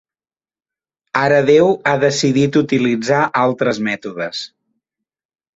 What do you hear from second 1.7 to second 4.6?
ha decidit utilitzar altres mètodes.